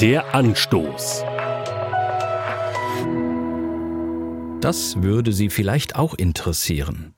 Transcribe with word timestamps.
Der 0.00 0.34
Anstoß. 0.34 1.24
Das 4.62 5.02
würde 5.02 5.34
Sie 5.34 5.50
vielleicht 5.50 5.94
auch 5.96 6.14
interessieren. 6.14 7.12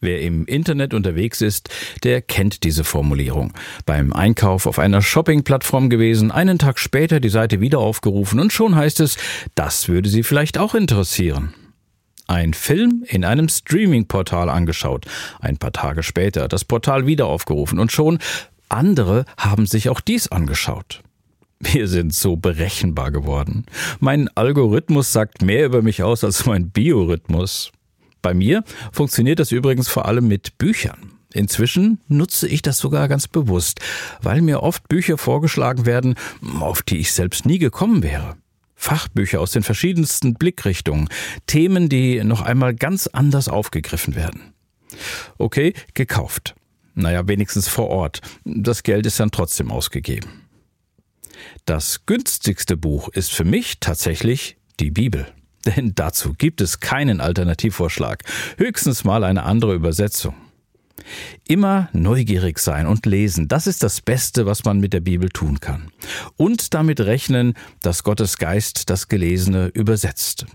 Wer 0.00 0.22
im 0.22 0.44
Internet 0.46 0.94
unterwegs 0.94 1.40
ist, 1.40 1.68
der 2.02 2.20
kennt 2.20 2.64
diese 2.64 2.82
Formulierung. 2.82 3.52
Beim 3.86 4.12
Einkauf 4.12 4.66
auf 4.66 4.80
einer 4.80 5.00
Shopping-Plattform 5.00 5.90
gewesen, 5.90 6.32
einen 6.32 6.58
Tag 6.58 6.80
später 6.80 7.20
die 7.20 7.28
Seite 7.28 7.60
wieder 7.60 7.78
aufgerufen 7.78 8.40
und 8.40 8.52
schon 8.52 8.74
heißt 8.74 8.98
es, 8.98 9.16
das 9.54 9.86
würde 9.86 10.08
Sie 10.08 10.24
vielleicht 10.24 10.58
auch 10.58 10.74
interessieren. 10.74 11.54
Ein 12.26 12.52
Film 12.52 13.04
in 13.06 13.24
einem 13.24 13.48
Streaming-Portal 13.48 14.48
angeschaut, 14.48 15.06
ein 15.38 15.58
paar 15.58 15.72
Tage 15.72 16.02
später 16.02 16.48
das 16.48 16.64
Portal 16.64 17.06
wieder 17.06 17.26
aufgerufen 17.26 17.78
und 17.78 17.92
schon 17.92 18.18
andere 18.68 19.24
haben 19.36 19.66
sich 19.66 19.88
auch 19.88 20.00
dies 20.00 20.26
angeschaut. 20.32 21.04
Wir 21.60 21.88
sind 21.88 22.14
so 22.14 22.36
berechenbar 22.36 23.10
geworden. 23.10 23.66
Mein 23.98 24.28
Algorithmus 24.36 25.12
sagt 25.12 25.42
mehr 25.42 25.66
über 25.66 25.82
mich 25.82 26.02
aus 26.02 26.22
als 26.22 26.46
mein 26.46 26.70
Biorhythmus. 26.70 27.72
Bei 28.22 28.32
mir 28.32 28.62
funktioniert 28.92 29.38
das 29.38 29.52
übrigens 29.52 29.88
vor 29.88 30.06
allem 30.06 30.28
mit 30.28 30.56
Büchern. 30.58 31.12
Inzwischen 31.34 32.00
nutze 32.08 32.48
ich 32.48 32.62
das 32.62 32.78
sogar 32.78 33.08
ganz 33.08 33.28
bewusst, 33.28 33.80
weil 34.22 34.40
mir 34.40 34.62
oft 34.62 34.88
Bücher 34.88 35.18
vorgeschlagen 35.18 35.84
werden, 35.84 36.14
auf 36.60 36.82
die 36.82 36.98
ich 36.98 37.12
selbst 37.12 37.44
nie 37.44 37.58
gekommen 37.58 38.02
wäre. 38.02 38.36
Fachbücher 38.74 39.40
aus 39.40 39.50
den 39.50 39.64
verschiedensten 39.64 40.34
Blickrichtungen, 40.34 41.08
Themen, 41.46 41.88
die 41.88 42.22
noch 42.22 42.40
einmal 42.42 42.74
ganz 42.74 43.08
anders 43.08 43.48
aufgegriffen 43.48 44.14
werden. 44.14 44.54
Okay, 45.36 45.74
gekauft. 45.94 46.54
Naja, 46.94 47.26
wenigstens 47.28 47.68
vor 47.68 47.88
Ort. 47.88 48.20
Das 48.44 48.84
Geld 48.84 49.04
ist 49.06 49.20
dann 49.20 49.30
trotzdem 49.30 49.70
ausgegeben. 49.70 50.47
Das 51.64 52.06
günstigste 52.06 52.76
Buch 52.76 53.08
ist 53.08 53.32
für 53.32 53.44
mich 53.44 53.80
tatsächlich 53.80 54.56
die 54.80 54.90
Bibel. 54.90 55.26
Denn 55.66 55.94
dazu 55.94 56.34
gibt 56.36 56.60
es 56.60 56.80
keinen 56.80 57.20
Alternativvorschlag, 57.20 58.22
höchstens 58.56 59.04
mal 59.04 59.24
eine 59.24 59.42
andere 59.42 59.74
Übersetzung. 59.74 60.34
Immer 61.46 61.88
neugierig 61.92 62.58
sein 62.58 62.86
und 62.86 63.06
lesen, 63.06 63.48
das 63.48 63.66
ist 63.66 63.82
das 63.82 64.00
Beste, 64.00 64.46
was 64.46 64.64
man 64.64 64.80
mit 64.80 64.92
der 64.92 65.00
Bibel 65.00 65.28
tun 65.28 65.60
kann. 65.60 65.90
Und 66.36 66.74
damit 66.74 67.00
rechnen, 67.00 67.54
dass 67.80 68.02
Gottes 68.02 68.36
Geist 68.38 68.90
das 68.90 69.08
Gelesene 69.08 69.68
übersetzt. 69.68 70.46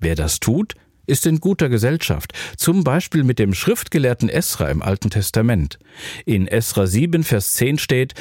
Wer 0.00 0.14
das 0.14 0.40
tut, 0.40 0.74
ist 1.06 1.26
in 1.26 1.40
guter 1.40 1.68
Gesellschaft, 1.68 2.32
zum 2.56 2.82
Beispiel 2.82 3.22
mit 3.22 3.38
dem 3.38 3.54
Schriftgelehrten 3.54 4.28
Esra 4.28 4.68
im 4.70 4.82
Alten 4.82 5.10
Testament. 5.10 5.78
In 6.24 6.48
Esra 6.48 6.86
7, 6.86 7.22
Vers 7.22 7.54
10 7.54 7.78
steht, 7.78 8.14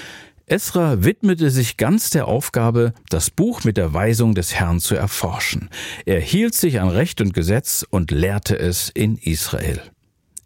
Esra 0.48 1.04
widmete 1.04 1.50
sich 1.50 1.76
ganz 1.76 2.12
der 2.12 2.28
Aufgabe, 2.28 2.94
das 3.10 3.32
Buch 3.32 3.64
mit 3.64 3.78
der 3.78 3.94
Weisung 3.94 4.36
des 4.36 4.54
Herrn 4.54 4.80
zu 4.80 4.96
erforschen. 4.96 5.70
Er 6.06 6.20
hielt 6.20 6.54
sich 6.54 6.80
an 6.80 6.90
Recht 6.90 7.20
und 7.20 7.34
Gesetz 7.34 7.84
und 7.90 8.12
lehrte 8.12 8.58
es 8.58 8.90
in 8.90 9.18
Israel. 9.18 9.82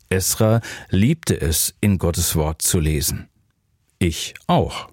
Esra 0.09 0.61
liebte 0.89 1.39
es, 1.39 1.75
in 1.81 1.97
Gottes 1.97 2.36
Wort 2.36 2.61
zu 2.61 2.80
lesen. 2.80 3.27
Ich 4.00 4.33
auch. 4.47 4.89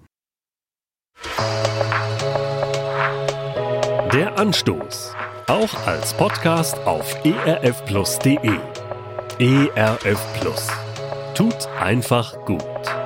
Der 4.11 4.37
Anstoß. 4.37 5.13
Auch 5.47 5.87
als 5.87 6.13
Podcast 6.13 6.77
auf 6.79 7.15
erfplus.de. 7.23 8.59
ERF 9.39 10.19
Plus. 10.39 10.67
Tut 11.33 11.67
einfach 11.79 12.43
gut. 12.45 12.96